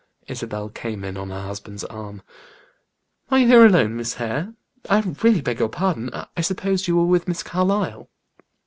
Isabel 0.27 0.69
came 0.69 1.03
in 1.03 1.15
on 1.15 1.29
her 1.29 1.43
husband's 1.43 1.83
arm. 1.83 2.23
"Are 3.29 3.37
you 3.37 3.45
here 3.45 3.63
alone, 3.67 3.95
Miss 3.97 4.15
Hare? 4.15 4.55
I 4.89 4.99
really 5.21 5.41
beg 5.41 5.59
your 5.59 5.69
pardon. 5.69 6.09
I 6.35 6.41
supposed 6.41 6.87
you 6.87 6.97
were 6.97 7.05
with 7.05 7.27
Miss 7.27 7.43
Carlyle." 7.43 8.09